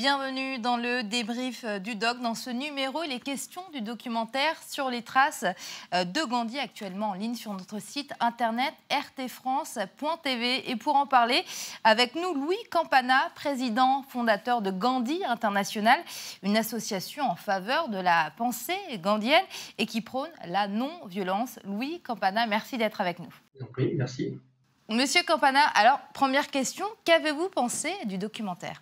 [0.00, 2.22] Bienvenue dans le débrief euh, du doc.
[2.22, 5.44] Dans ce numéro, il est question du documentaire sur les traces
[5.92, 10.70] euh, de Gandhi actuellement en ligne sur notre site internet rtfrance.tv.
[10.70, 11.44] Et pour en parler,
[11.84, 16.00] avec nous Louis Campana, président fondateur de Gandhi International,
[16.42, 19.44] une association en faveur de la pensée gandhienne
[19.76, 21.58] et qui prône la non-violence.
[21.64, 23.34] Louis Campana, merci d'être avec nous.
[23.76, 24.40] Oui, merci.
[24.88, 28.80] Monsieur Campana, alors première question, qu'avez-vous pensé du documentaire?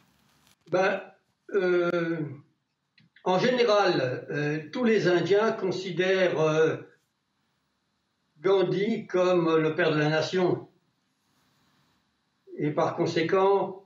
[0.70, 1.00] Ben,
[1.54, 2.20] euh,
[3.24, 6.76] En général, euh, tous les Indiens considèrent euh,
[8.40, 10.68] Gandhi comme le père de la nation.
[12.56, 13.84] Et par conséquent,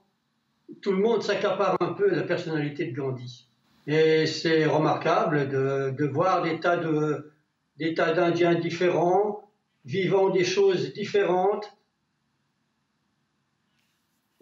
[0.80, 3.48] tout le monde s'accapare un peu la personnalité de Gandhi.
[3.86, 9.50] Et c'est remarquable de, de, voir des tas d'Indiens différents,
[9.84, 11.76] vivant des choses différentes,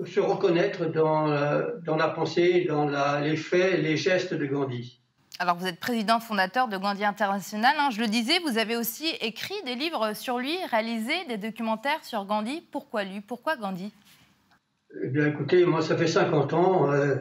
[0.06, 2.88] se reconnaître dans, euh, dans la pensée, dans
[3.20, 5.00] les faits, les gestes de Gandhi.
[5.38, 7.88] Alors vous êtes président fondateur de Gandhi International, hein.
[7.90, 12.26] je le disais, vous avez aussi écrit des livres sur lui, réalisé des documentaires sur
[12.26, 12.62] Gandhi.
[12.70, 13.22] Pourquoi lui?
[13.22, 13.90] Pourquoi Gandhi?
[15.02, 17.16] Eh bien écoutez, moi ça fait 50 ans euh,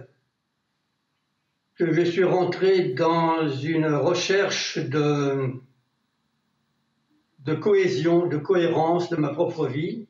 [1.77, 5.53] que je suis rentré dans une recherche de,
[7.45, 10.08] de cohésion, de cohérence de ma propre vie.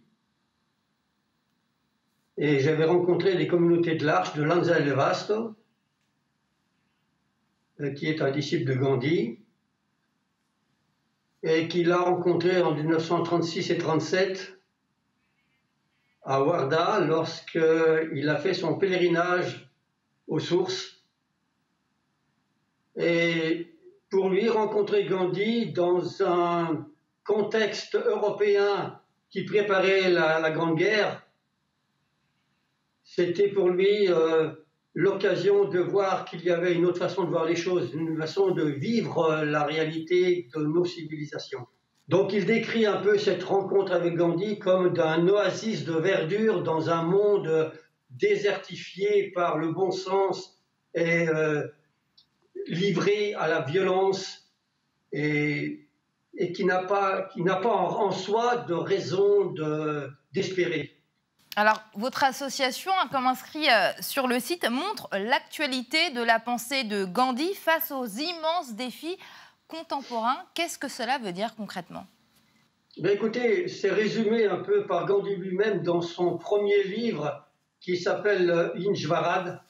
[2.41, 5.55] Et j'avais rencontré les communautés de l'Arche de Lanza de Vasto,
[7.81, 9.39] euh, qui est un disciple de Gandhi,
[11.43, 14.57] et qu'il a rencontré en 1936 et 37
[16.23, 19.69] à Warda lorsqu'il a fait son pèlerinage
[20.29, 21.03] aux sources.
[22.95, 23.75] Et
[24.09, 26.87] pour lui, rencontrer Gandhi dans un
[27.25, 31.25] contexte européen qui préparait la Grande Guerre,
[33.15, 34.51] c'était pour lui euh,
[34.93, 38.51] l'occasion de voir qu'il y avait une autre façon de voir les choses, une façon
[38.51, 41.65] de vivre euh, la réalité de nos civilisations.
[42.07, 46.91] Donc il décrit un peu cette rencontre avec Gandhi comme d'un oasis de verdure dans
[46.91, 47.71] un monde
[48.11, 50.59] désertifié par le bon sens
[50.93, 51.67] et euh,
[52.67, 54.53] livré à la violence
[55.11, 55.87] et,
[56.53, 59.53] qui n'a pas, pas en, soi de raison
[60.31, 60.98] d'espérer.
[61.59, 66.85] Alors, votre association, hein, comme inscrit euh, sur le site, montre l'actualité de la pensée
[66.85, 69.17] de Gandhi face aux immenses défis
[69.67, 70.37] contemporains.
[70.53, 72.07] Qu'est-ce que cela veut dire concrètement?
[72.99, 77.45] Ben Écoutez, c'est résumé un peu par Gandhi lui-même dans son premier livre
[77.81, 79.61] qui s'appelle euh, Injvarad,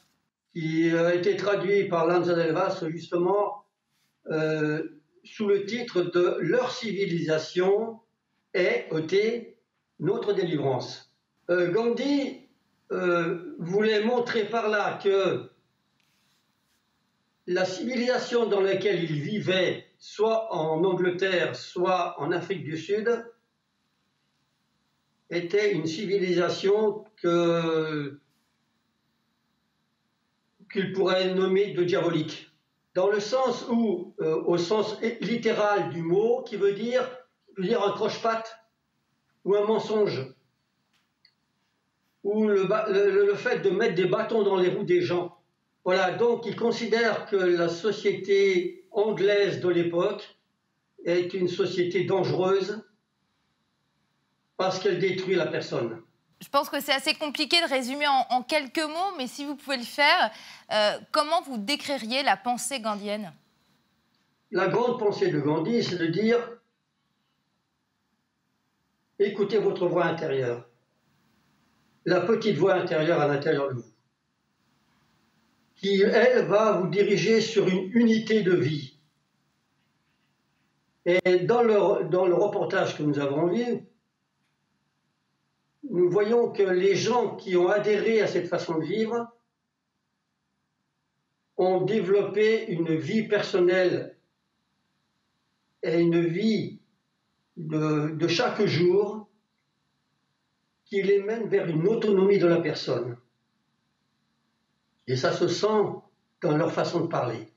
[0.53, 3.65] qui a été traduit par Lanza Delvas justement
[4.29, 7.99] euh, sous le titre de Leur civilisation
[8.53, 9.57] est, ôtée,
[9.99, 11.08] notre délivrance.
[11.49, 12.47] Euh, Gandhi
[12.91, 15.49] euh, voulait montrer par là que
[17.47, 23.25] la civilisation dans laquelle il vivait, soit en Angleterre, soit en Afrique du Sud,
[25.31, 27.05] était une civilisation
[30.71, 32.51] qu'il pourrait nommer de diabolique,
[32.93, 37.09] dans le sens où, euh, au sens littéral du mot, qui veut dire,
[37.57, 38.55] dire un croche-patte
[39.45, 40.31] ou un mensonge
[42.23, 45.37] ou le, le, le, fait de mettre des bâtons dans les roues des gens.
[45.85, 50.37] Voilà, donc il considère que la société anglaise de l'époque
[51.05, 52.83] est une société dangereuse
[54.57, 56.01] parce qu'elle détruit la personne.
[56.41, 59.55] Je pense que c'est assez compliqué de résumer en, en, quelques mots, mais si vous
[59.55, 60.31] pouvez le faire,
[60.71, 63.33] euh, comment vous décririez la pensée gandhienne
[64.51, 66.39] La grande pensée de Gandhi, c'est de dire
[69.17, 70.68] écoutez votre voix intérieure
[72.09, 73.93] la petite voix intérieure à l'intérieur de vous,
[75.75, 78.97] qui, elle, va vous diriger sur une unité de vie.
[81.05, 83.63] Et dans le, reportage que nous avons vu,
[85.83, 89.27] nous voyons que les gens qui ont adhéré à cette façon de vivre
[91.57, 94.17] ont développé une vie personnelle
[95.83, 96.79] et une vie
[97.55, 99.28] de chaque jour
[100.89, 103.15] qui les mène vers une autonomie de la personne.
[105.07, 105.83] Et ça se sent
[106.41, 107.51] dans leur façon de parler.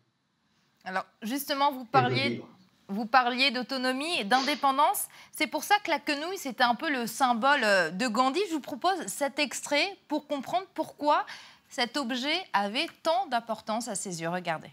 [0.84, 2.42] Alors justement, vous parliez,
[2.88, 5.06] vous parliez d'autonomie et d'indépendance.
[5.30, 8.40] C'est pour ça que la quenouille, c'était un peu le symbole euh, de Gandhi.
[8.48, 11.24] Je vous propose cet extrait pour comprendre pourquoi
[11.68, 14.28] cet objet avait tant d'importance à ses yeux.
[14.28, 14.70] Regardez.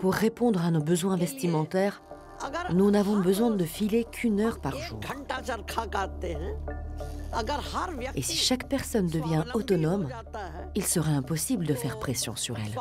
[0.00, 2.02] Pour répondre à nos besoins vestimentaires,
[2.72, 5.00] nous n'avons besoin de filer qu'une heure par jour.
[8.14, 10.08] Et si chaque personne devient autonome,
[10.74, 12.72] il serait impossible de faire pression sur elle.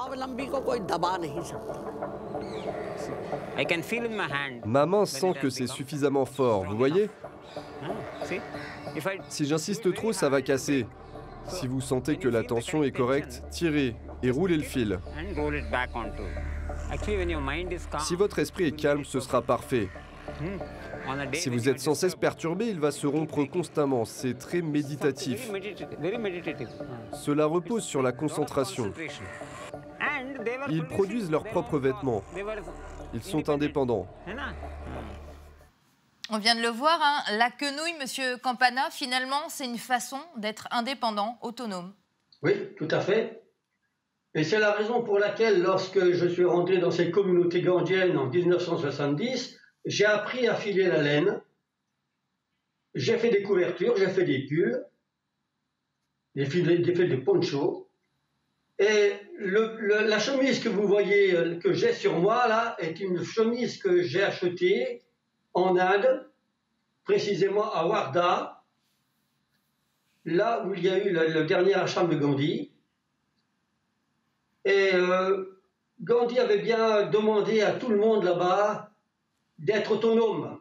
[4.66, 7.10] Ma main sent que c'est suffisamment fort, vous voyez
[9.30, 10.86] Si j'insiste trop, ça va casser.
[11.48, 15.00] Si vous sentez que la tension est correcte, tirez et roulez le fil.
[18.00, 19.90] Si votre esprit est calme, ce sera parfait.
[21.34, 24.06] Si vous êtes sans cesse perturbé, il va se rompre constamment.
[24.06, 25.50] C'est très méditatif.
[27.14, 28.94] Cela repose sur la concentration.
[30.70, 32.24] Ils produisent leurs propres vêtements.
[33.14, 34.08] Ils sont indépendants.
[36.30, 40.68] On vient de le voir, hein, la quenouille, Monsieur Campana, finalement, c'est une façon d'être
[40.72, 41.94] indépendant, autonome.
[42.42, 43.43] Oui, tout à fait.
[44.36, 48.28] Et c'est la raison pour laquelle, lorsque je suis rentré dans cette communauté gandienne en
[48.28, 51.42] 1970, j'ai appris à filer la laine.
[52.96, 54.84] J'ai fait des couvertures, j'ai fait des pulls,
[56.36, 57.90] j'ai fait des ponchos.
[58.80, 63.78] Et la chemise que vous voyez, euh, que j'ai sur moi, là, est une chemise
[63.78, 65.04] que j'ai achetée
[65.54, 66.28] en Inde,
[67.04, 68.64] précisément à Warda,
[70.26, 72.73] là où il y a eu le, dernier achat de Gandhi.
[74.66, 75.60] Et euh,
[76.02, 78.92] Gandhi avait bien demandé à tout le monde là-bas
[79.58, 80.60] d'être autonome.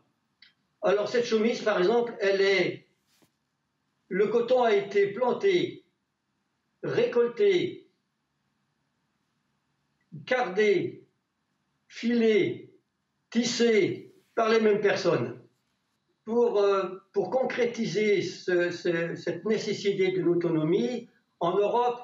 [0.82, 2.86] Alors cette chemise, par exemple, elle est...
[4.08, 5.84] Le coton a été planté,
[6.82, 7.88] récolté,
[10.26, 11.06] cardé,
[11.88, 12.70] filé,
[13.30, 15.38] tissé par les mêmes personnes.
[16.24, 21.08] Pour, euh, pour concrétiser cette nécessité de l'autonomie,
[21.40, 22.00] en Europe,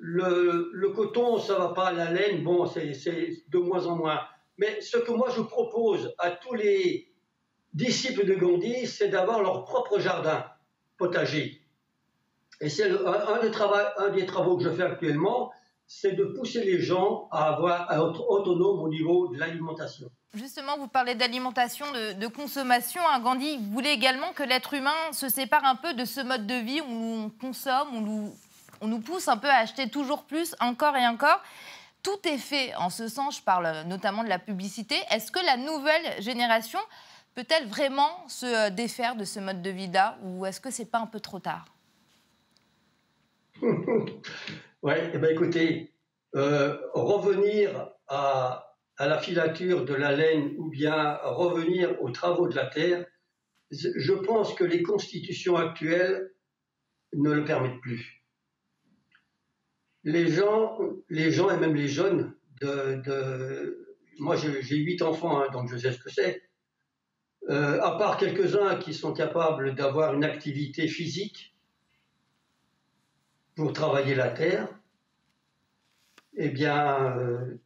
[0.00, 2.92] le, coton, ça va pas, la laine, bon, c'est
[3.48, 4.20] de moins en moins.
[4.56, 7.12] Mais ce que moi je propose à tous les
[7.74, 10.44] disciples de Gandhi, c'est d'avoir leur propre jardin
[10.96, 11.62] potager.
[12.60, 15.52] Et c'est un, des travaux que je fais actuellement,
[15.86, 20.10] c'est de pousser les gens à, avoir, être autonomes au niveau de l'alimentation.
[20.34, 23.00] Justement, vous parlez d'alimentation, de, consommation.
[23.08, 23.20] Hein.
[23.20, 26.80] Gandhi voulait également que l'être humain se sépare un peu de ce mode de vie
[26.80, 28.36] où on consomme, où
[28.80, 31.42] on nous pousse un peu à acheter toujours plus, encore et encore.
[32.02, 34.94] Tout est fait en ce sens, je parle notamment de la publicité.
[35.10, 36.78] Est-ce que la nouvelle génération
[37.34, 41.06] peut-elle vraiment se défaire de ce mode de vie-là ou est-ce que c'est pas un
[41.06, 41.66] peu trop tard?
[44.80, 45.92] Oui, eh ben écoutez,
[46.36, 52.66] euh, revenir à, la filature de la laine ou bien revenir aux travaux de la
[52.66, 53.04] terre,
[53.72, 56.32] je pense que les constitutions actuelles
[57.12, 58.17] ne le permettent plus
[60.08, 60.78] les gens,
[61.10, 62.32] les gens et même les jeunes,
[64.18, 66.42] moi j'ai huit enfants, hein, donc je sais ce que c'est.
[67.50, 71.54] Euh, à part quelques-uns qui sont capables d'avoir une activité physique
[73.54, 74.68] pour travailler la terre,
[76.38, 77.60] eh bien, euh,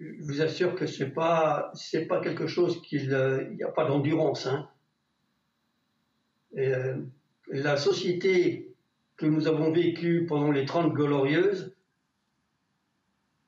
[0.00, 1.72] je vous assure que c'est pas
[2.08, 3.08] pas quelque chose qu'il
[3.56, 4.46] n'y a pas d'endurance.
[4.46, 4.70] Hein.
[6.56, 6.96] Euh,
[7.50, 8.74] la société
[9.18, 11.74] que nous avons vécu pendant les Trente Glorieuses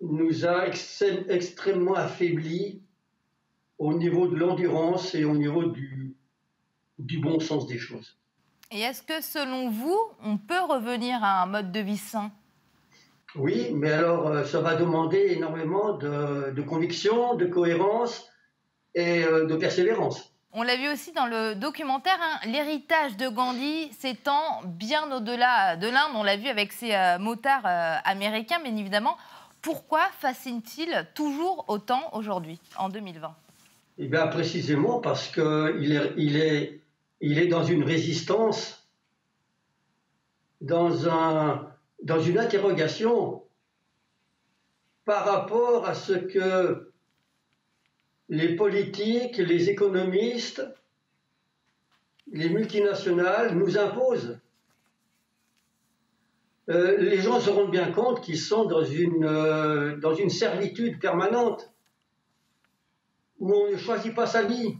[0.02, 2.82] nous a extrêmement affaiblis
[3.78, 6.14] au niveau de l'endurance et au niveau du,
[6.98, 8.18] du bon sens des choses.
[8.70, 12.30] Et est-ce que selon vous, on peut revenir à un mode de vie sain?
[13.36, 18.28] Oui, mais alors euh, ça va demander énormément de, de conviction, de cohérence
[18.94, 20.29] et euh, de persévérance.
[20.52, 25.86] On l'a vu aussi dans le documentaire, hein, l'héritage de Gandhi s'étend bien au-delà de
[25.86, 26.10] l'Inde.
[26.16, 29.16] On l'a vu avec ses euh, motards euh, américains, bien évidemment.
[29.62, 33.32] Pourquoi fascine-t-il toujours autant aujourd'hui, en 2020
[33.98, 38.88] Eh bien, précisément parce qu'il est, dans une résistance,
[40.60, 40.90] dans
[42.20, 43.44] une interrogation
[45.04, 46.89] par rapport à ce que
[48.30, 50.64] les politiques, les économistes,
[52.30, 54.38] les multinationales nous imposent.
[56.68, 61.00] Euh, les gens se rendent bien compte qu'ils sont dans une, euh, dans une servitude
[61.00, 61.72] permanente,
[63.40, 64.78] où on ne choisit pas sa vie.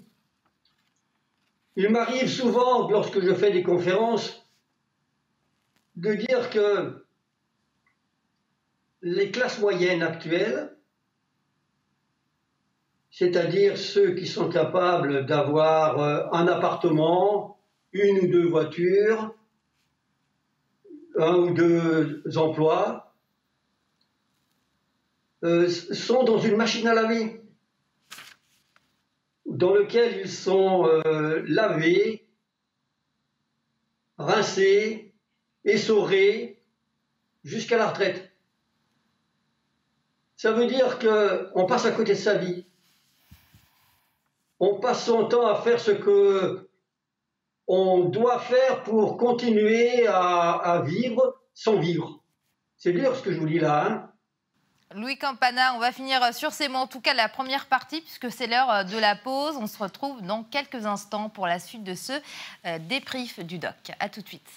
[1.75, 4.47] Il m'arrive souvent, lorsque je fais des conférences,
[5.97, 7.04] de dire que
[9.02, 10.76] les classes moyennes actuelles
[13.11, 17.59] c'est-à-dire ceux qui sont capables d'avoir euh, un appartement,
[17.93, 19.35] une ou deux voitures,
[21.19, 23.14] un ou deux emplois,
[25.43, 27.43] euh, sont dans une machine à laver,
[29.47, 32.29] dans lequel ils sont euh, lavés,
[34.19, 35.14] rincé,
[35.64, 36.62] essoré,
[37.43, 38.31] jusqu'à la retraite.
[40.37, 42.67] Ça veut dire qu'on passe à côté de sa vie.
[44.61, 46.69] On passe son temps à faire ce que
[47.67, 52.21] on doit faire pour continuer à, vivre sans vivre.
[52.76, 53.87] C'est dur ce que je vous dis là.
[53.87, 54.11] Hein
[54.93, 58.31] Louis Campana, on va finir sur ces mots, en tout cas la première partie, puisque
[58.33, 59.57] c'est l'heure de la pause.
[59.57, 62.12] On se retrouve dans quelques instants pour la suite de ce
[62.67, 63.93] euh, débrief du doc.
[64.00, 64.50] A tout de suite.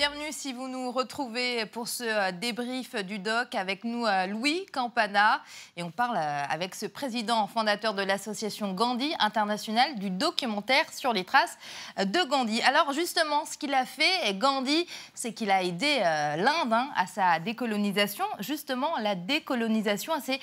[0.00, 4.64] Bienvenue si vous nous retrouvez pour ce euh, débrief du doc avec nous euh, Louis
[4.72, 5.42] Campana
[5.76, 11.12] et on parle euh, avec ce président fondateur de l'association Gandhi internationale du documentaire sur
[11.12, 11.58] les traces
[11.98, 12.62] de Gandhi.
[12.62, 17.38] Alors justement, ce qu'il a fait, Gandhi, c'est qu'il a aidé l'Inde hein, à sa
[17.38, 18.24] décolonisation.
[18.38, 20.40] Justement, la décolonisation, c'est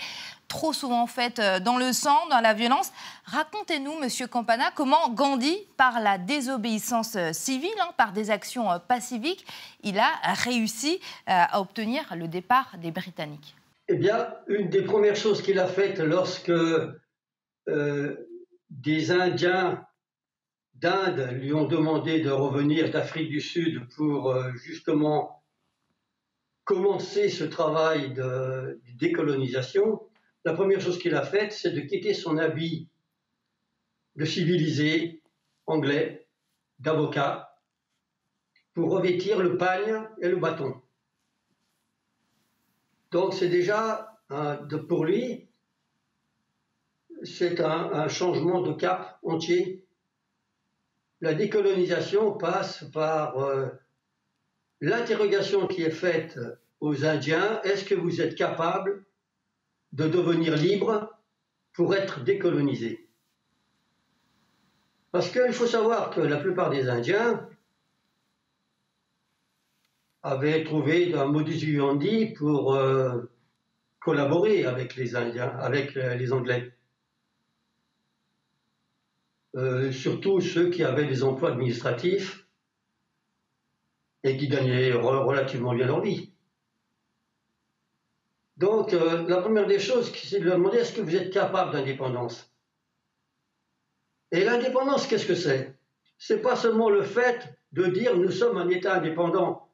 [0.47, 2.91] trop souvent faite euh, dans le sang, dans la violence.
[3.25, 8.79] Racontez-nous, Monsieur Campana, comment Gandhi, par la désobéissance euh, civile, hein, par des actions euh,
[8.79, 9.45] pacifiques,
[9.83, 10.11] il a
[10.45, 13.55] réussi à obtenir le départ des Britanniques
[13.87, 16.51] Eh bien, une des premières choses qu'il a faites lorsque
[18.69, 19.85] des Indiens
[20.75, 25.43] d'Inde lui ont demandé de revenir d'Afrique du Sud pour justement
[26.63, 30.01] commencer ce travail de décolonisation,
[30.47, 32.87] la première chose qu'il a faite, c'est de quitter son habit
[34.15, 35.21] de civilisé
[35.65, 36.25] anglais,
[36.79, 37.59] d'avocat,
[38.73, 40.81] pour revêtir le pagne et le bâton.
[43.11, 44.17] Donc c'est déjà,
[44.87, 45.49] pour lui,
[47.23, 49.85] c'est un, changement de cap entier.
[51.19, 53.67] La décolonisation passe par euh,
[54.79, 56.39] l'interrogation qui est faite
[56.79, 59.06] aux Indiens, est-ce que vous êtes capable
[59.97, 61.11] de devenir libre
[61.73, 63.09] pour être décolonisé.
[65.11, 67.49] Parce qu'il faut savoir que la plupart des Indiens
[70.21, 73.23] avaient trouvé un modus vivendi pour euh,
[73.99, 76.73] collaborer avec les Indiens, avec les Anglais.
[79.55, 82.45] Euh, surtout ceux qui avaient des emplois administratifs
[84.23, 86.31] et qui gagnaient relativement bien leur vie.
[88.57, 91.71] Donc, euh, la première des choses, c'est de leur demander est-ce que vous êtes capable
[91.71, 92.51] d'indépendance?
[94.31, 95.77] Et l'indépendance, qu'est-ce que c'est?
[96.17, 99.69] C'est pas seulement le fait de dire nous sommes un État indépendant.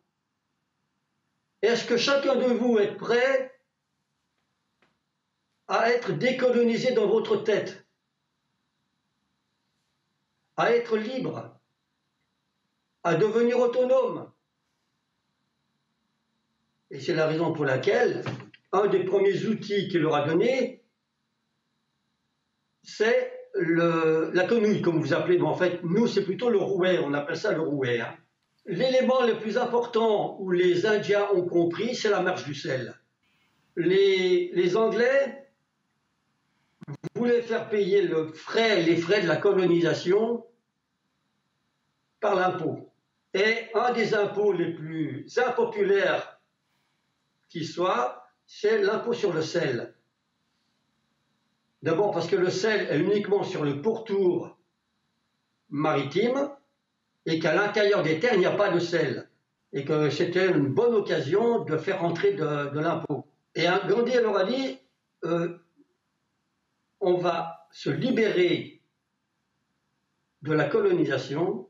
[1.61, 3.57] Est-ce que chacun de vous est prêt
[5.69, 7.85] à être décolonisé dans votre tête?
[10.57, 11.57] À être libre?
[13.03, 14.29] À devenir autonome?
[16.91, 18.23] Et c'est la raison pour laquelle
[18.73, 20.83] un des premiers outils qu'il leur a donné,
[22.83, 25.37] c'est la quenouille, comme vous appelez.
[25.37, 28.01] Mais en fait, nous, c'est plutôt le rouet, on appelle ça le rouet.
[28.01, 28.17] Hein.
[28.65, 32.95] L'élément le plus important où les Indiens ont compris, c'est la marche du sel.
[33.75, 35.49] Les, Anglais
[37.15, 40.45] voulaient faire payer le frais, les frais de la colonisation
[42.19, 42.89] par l'impôt.
[43.33, 46.39] Et un des impôts les plus impopulaires
[47.49, 49.93] qui soit, c'est l'impôt sur le sel.
[51.81, 54.57] D'abord parce que le sel est uniquement sur le pourtour
[55.69, 56.49] maritime
[57.25, 59.29] et qu'à l'intérieur des terres, il n'y a pas de sel.
[59.73, 63.25] Et que c'était une bonne occasion de faire entrer de, l'impôt.
[63.55, 64.77] Et Gandhi leur a dit,
[65.25, 65.57] euh,
[66.99, 68.81] on va se libérer
[70.43, 71.67] de la colonisation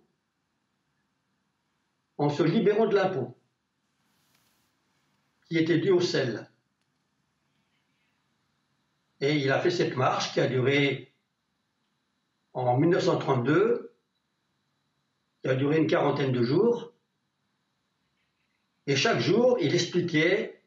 [2.18, 3.38] en se libérant de l'impôt
[5.46, 6.50] qui était dû au sel.
[9.24, 11.14] Et il a fait cette marche qui a duré
[12.52, 13.96] en 1932,
[15.42, 16.92] qui a duré une quarantaine de jours.
[18.86, 20.62] Et chaque jour, il expliquait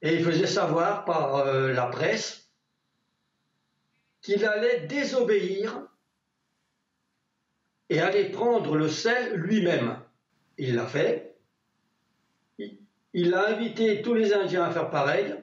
[0.00, 2.50] et il faisait savoir par euh, la presse
[4.22, 5.86] qu'il allait désobéir
[7.90, 10.00] et aller prendre le sel lui-même.
[10.56, 11.36] Il l'a fait.
[13.12, 15.36] Il a invité tous les Indiens à faire pareil.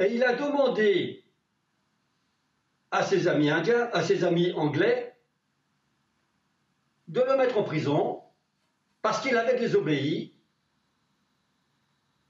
[0.00, 1.24] Et il a demandé
[2.90, 5.14] à ses amis indiens, à ses amis anglais,
[7.08, 8.22] de le mettre en prison
[9.02, 10.34] parce qu'il avait désobéi.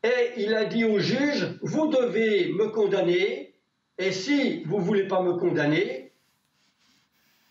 [0.03, 3.55] Et il a dit au juge, vous devez me condamner,
[3.99, 6.13] et si vous ne voulez pas me condamner,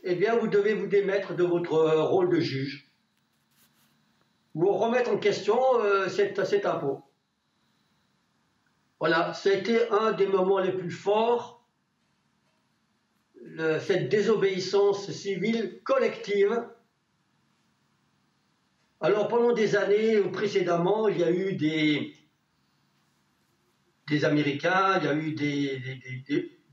[0.03, 2.91] eh bien vous devez vous démettre de votre rôle de juge,
[4.55, 7.03] ou remettre en question euh, cet impôt.
[8.99, 11.65] Voilà, c'était un des moments les plus forts.
[13.79, 16.67] cette désobéissance civile collective.
[19.01, 22.13] Alors pendant des années précédemment, il y a eu des,
[24.25, 25.33] Américains, il y a eu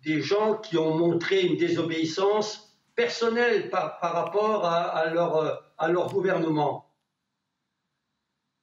[0.03, 6.87] des, gens qui ont montré une désobéissance personnelle par, rapport à leur gouvernement.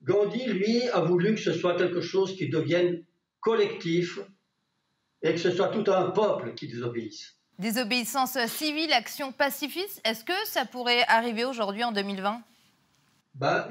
[0.01, 3.05] Gandhi, lui, a voulu que ce soit quelque chose qui devienne
[3.44, 4.20] collectif
[5.22, 7.36] et que ce soit tout un peuple qui désobéisse.
[7.60, 12.42] Désobéissance civile, action pacifiste, est-ce que ça pourrait arriver aujourd'hui en 2020
[13.36, 13.68] ben,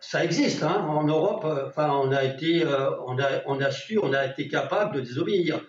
[0.00, 0.62] ça existe.
[0.62, 0.86] Hein.
[0.88, 4.48] En Europe, enfin, on a été, euh, on, a, on a su, on a été
[4.48, 5.60] capable de désobéir.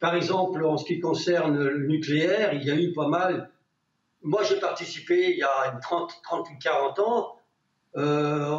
[0.00, 3.50] Par exemple, en ce qui concerne le nucléaire, il y a eu pas mal.
[4.22, 7.36] Moi, j'ai participé il y a 30, 30 40 ans.
[7.96, 8.56] Euh,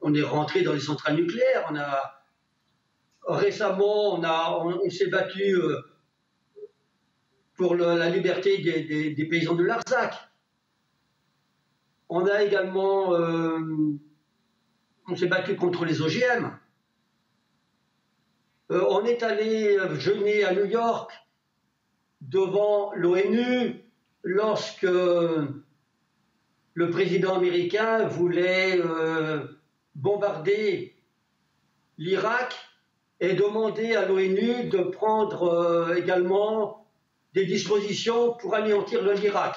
[0.00, 1.66] on, est rentré dans les centrales nucléaires.
[1.70, 2.21] On a
[3.26, 5.80] récemment, on s'est battu euh,
[7.54, 10.14] pour la liberté des, paysans de Larzac.
[12.08, 13.58] On a également, euh,
[15.08, 16.58] on s'est battu contre les OGM.
[18.70, 21.12] Euh, on est allé jeûner à New York
[22.20, 23.84] devant l'ONU
[24.22, 25.64] lorsque le
[26.90, 28.80] président américain voulait
[29.94, 30.96] bombarder
[31.98, 32.71] l'Irak
[33.22, 36.84] et demander à l'ONU de prendre également
[37.34, 39.54] des dispositions pour anéantir l'Irak.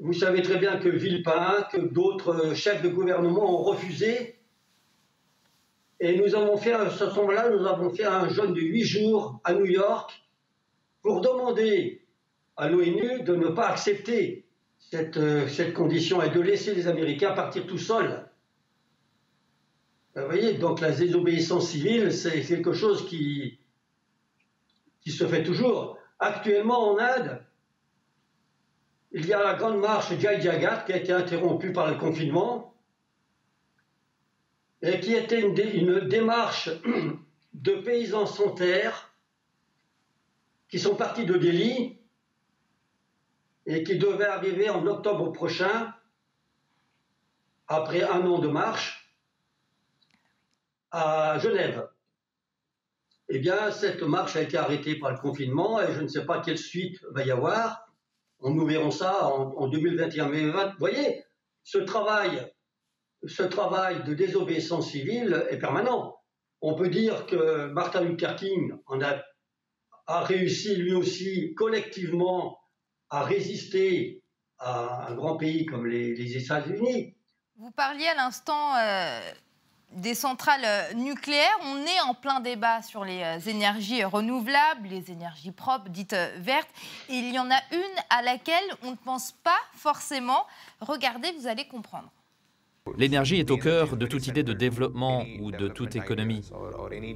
[0.00, 4.40] Vous savez très bien que Villepin, que d'autres chefs de gouvernement ont refusé.
[6.00, 9.54] Et nous avons fait, ce moment-là, nous avons fait un jeûne de huit jours à
[9.54, 10.12] New York
[11.02, 12.02] pour demander
[12.56, 14.44] à l'ONU de ne pas accepter
[14.78, 18.27] cette, euh, cette, condition et de laisser les Américains partir tout seuls.
[20.18, 23.60] Vous voyez, donc la désobéissance civile, c'est quelque chose qui,
[25.06, 25.96] se fait toujours.
[26.18, 27.42] Actuellement en Inde,
[29.12, 32.74] il y a la grande marche Jai Jagat qui a été interrompue par le confinement
[34.82, 35.54] et qui était une,
[36.08, 36.68] démarche
[37.54, 39.14] de paysans sans terre
[40.68, 41.96] qui sont partis de Delhi
[43.66, 45.94] et qui devaient arriver en octobre prochain,
[47.66, 48.97] après un an de marche,
[50.90, 51.88] à Genève.
[53.28, 56.40] Eh bien, cette marche a été arrêtée par le confinement et je ne sais pas
[56.40, 57.88] quelle suite va y avoir
[58.42, 60.28] nous verrons ça en, 2021.
[60.28, 61.24] Mais vous voyez,
[61.64, 62.52] ce travail,
[63.26, 66.16] ce travail de désobéissance civile est permanent.
[66.60, 69.22] On peut dire que Martin Luther King en a,
[70.06, 72.58] a réussi lui aussi collectivement
[73.10, 74.22] à résister
[74.58, 77.16] à un grand pays comme les, États-Unis.
[77.56, 79.20] Vous parliez à l'instant euh,
[79.92, 81.58] des centrales euh, nucléaires.
[81.64, 86.30] On est en plein débat sur les euh, énergies renouvelables, les énergies propres, dites euh,
[86.38, 86.68] vertes.
[87.08, 90.46] Et il y en a une à laquelle on ne pense pas forcément.
[90.80, 92.10] Regardez, vous allez comprendre.
[92.96, 96.48] L'énergie est au cœur de toute idée de développement ou de toute économie.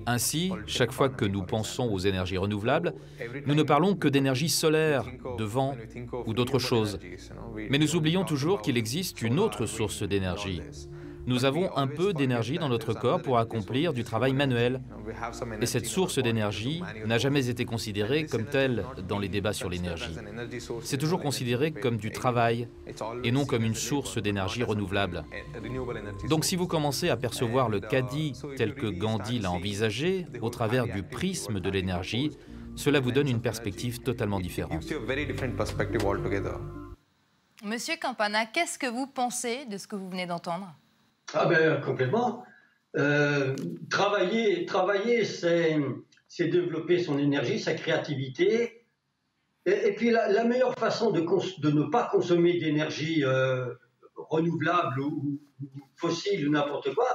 [0.06, 2.92] Ainsi, chaque fois que nous pensons aux énergies renouvelables,
[3.46, 5.06] nous ne parlons que d'énergie solaire,
[5.38, 5.74] de vent
[6.26, 6.98] ou d'autres choses.
[7.70, 10.60] Mais nous oublions toujours qu'il existe une autre source d'énergie,
[11.26, 14.80] nous avons un peu d'énergie dans notre corps pour accomplir du travail manuel.
[15.60, 20.16] Et cette source d'énergie n'a jamais été considérée comme telle dans les débats sur l'énergie.
[20.82, 22.68] C'est toujours considéré comme du travail
[23.24, 25.24] et non comme une source d'énergie renouvelable.
[26.28, 30.86] Donc si vous commencez à percevoir le caddie tel que Gandhi l'a envisagé au travers
[30.86, 32.30] du prisme de l'énergie,
[32.74, 34.84] cela vous donne une perspective totalement différente.
[37.64, 40.74] Monsieur Campana, qu'est-ce que vous pensez de ce que vous venez d'entendre?
[41.34, 42.44] Ah ben complètement.
[42.96, 43.56] Euh,
[43.88, 45.78] travailler, travailler c'est,
[46.38, 48.86] développer son énergie, sa créativité.
[49.64, 53.72] Et, puis la, meilleure façon de, de, ne pas consommer d'énergie euh,
[54.16, 55.40] renouvelable ou,
[55.96, 57.06] fossile ou n'importe quoi,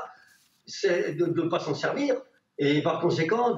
[0.65, 2.15] c'est de ne pas s'en servir.
[2.57, 3.55] Et par conséquent,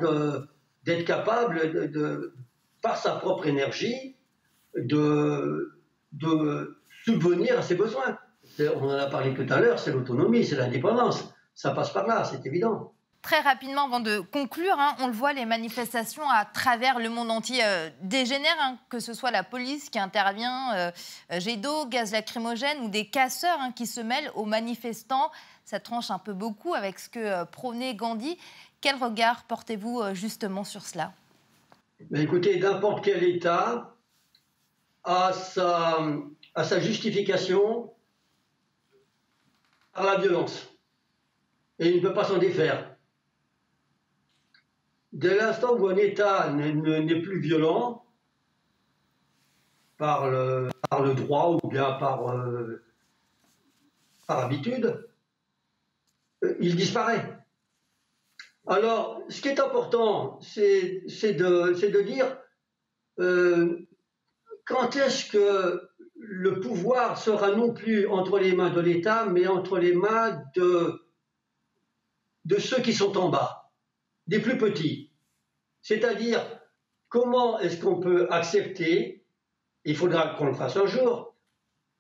[0.84, 2.34] d'être capable, de,
[2.82, 4.16] par sa propre énergie,
[4.76, 5.80] de,
[6.12, 8.18] de subvenir à ses besoins
[8.76, 11.34] on en a parlé tout à l'heure, c'est l'autonomie, c'est l'indépendance.
[11.56, 12.94] Ça passe par là, c'est évident.
[13.22, 17.30] Très rapidement, avant de conclure, hein, on le voit, les manifestations à travers le monde
[17.30, 20.92] entier euh, dégénèrent, hein, que ce soit la police qui intervient, euh,
[21.34, 25.32] euh, jet d'eau, gaz lacrymogène ou des casseurs hein, qui se mêlent aux manifestants.
[25.66, 28.38] Ça tranche un peu beaucoup avec ce que prônait Gandhi.
[28.80, 31.12] Quel regard portez-vous justement sur cela?
[32.16, 33.96] Écoutez, n'importe quel État
[35.04, 37.92] a sa justification
[40.06, 40.70] la violence.
[41.80, 42.96] Et il ne peut pas s'en défaire.
[45.12, 48.06] Dès l'instant où un État n'est plus violent,
[50.00, 50.70] par le,
[51.14, 52.82] droit ou bien par, euh,
[54.26, 55.06] par habitude,
[56.44, 57.38] euh, il disparaît.
[58.66, 62.38] Alors, ce qui est important, c'est de, de, dire
[63.20, 63.88] euh,
[64.66, 65.89] quand est-ce que
[66.20, 71.02] le pouvoir sera non plus entre les mains de l'État, mais entre les mains de,
[72.60, 73.72] ceux qui sont en bas,
[74.28, 75.12] des plus petits.
[75.82, 76.46] C'est-à-dire,
[77.08, 79.24] comment est-ce qu'on peut accepter,
[79.86, 81.36] il faudra qu'on le fasse un jour,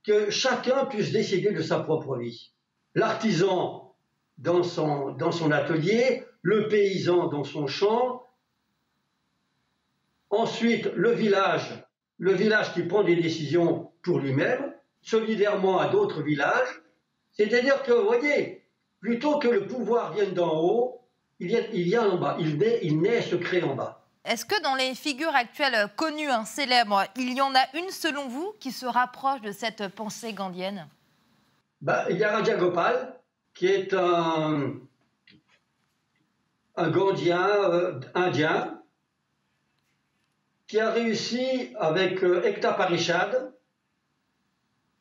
[0.03, 2.53] que chacun puisse décider de sa propre vie.
[2.95, 3.95] L'artisan
[4.37, 8.23] dans son atelier, le paysan dans son champ,
[10.29, 11.83] ensuite le village,
[12.19, 16.81] le village qui prend des décisions pour lui-même, solidairement à d'autres villages.
[17.31, 18.65] C'est-à-dire que, vous voyez,
[18.99, 21.01] plutôt que le pouvoir vienne d'en haut,
[21.39, 24.05] il vient, il vient en bas, il naît, il naît, se crée en bas.
[24.25, 28.27] Est-ce que dans les figures actuelles connues, hein, célèbres, il y en a une selon
[28.27, 30.87] vous qui se rapproche de cette pensée gandhienne
[31.81, 33.15] bah, Il y a Raja Gopal,
[33.53, 34.73] qui est un,
[36.75, 38.78] un Gandhien euh, indien,
[40.69, 43.51] qui a réussi avec euh, Ekta Parishad,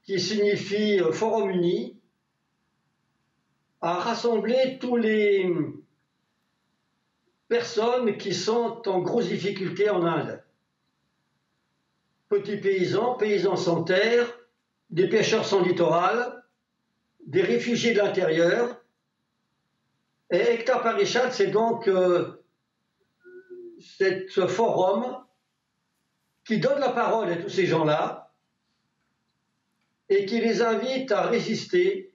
[0.02, 2.00] qui signifie euh, Forum uni,
[3.82, 5.46] à rassembler tous les
[7.48, 10.42] personnes qui sont en grosse difficulté en Inde.
[12.30, 14.26] Petits paysans, paysans sans terre,
[14.88, 16.44] des pêcheurs sans littoral,
[17.26, 18.80] des réfugiés de l'intérieur.
[20.30, 22.42] Et Ekta Parishad, c'est donc euh,
[23.78, 25.27] ce forum
[26.48, 28.32] qui donne la parole à tous ces gens-là
[30.08, 32.14] et qui les invite à résister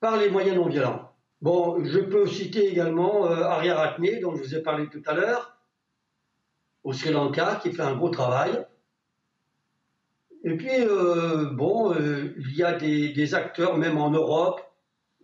[0.00, 1.12] par les moyens non violents.
[1.42, 5.58] Bon, je peux citer également euh, dont je vous ai parlé tout à l'heure,
[6.82, 8.64] au Sri Lanka, qui fait un gros travail.
[10.42, 14.62] Et puis, euh, bon, euh, il y a des, acteurs, même en Europe.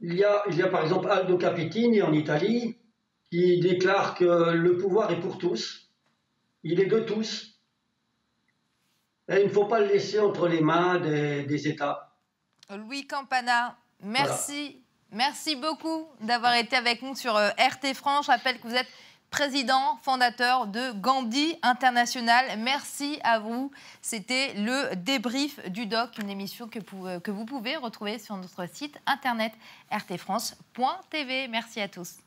[0.02, 2.76] Il y a, il y a par exemple Aldo Capitini en Italie,
[3.30, 5.88] qui déclare que le pouvoir est pour tous.
[6.70, 7.59] Il est de tous.
[9.26, 12.14] Et il ne faut pas le laisser entre les mains des, États.
[12.70, 14.83] Louis Campana, merci.
[15.11, 18.26] Merci beaucoup d'avoir été avec nous sur euh, RT France.
[18.26, 18.88] Je rappelle que vous êtes
[19.31, 22.59] président fondateur de Gandhi International.
[22.59, 23.72] Merci à vous.
[24.02, 28.68] C'était le débrief du doc, une émission que, euh, que vous pouvez retrouver sur notre
[28.68, 29.54] site internet
[29.90, 31.48] rtfrance.tv.
[31.48, 32.18] Merci à tous.